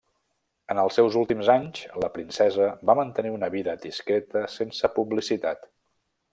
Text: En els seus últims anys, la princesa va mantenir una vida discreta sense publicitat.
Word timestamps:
En 0.75 0.79
els 0.83 0.95
seus 0.99 1.17
últims 1.19 1.51
anys, 1.55 1.83
la 2.05 2.09
princesa 2.15 2.71
va 2.91 2.97
mantenir 3.01 3.35
una 3.37 3.53
vida 3.59 3.79
discreta 3.87 4.45
sense 4.59 4.93
publicitat. 5.01 5.73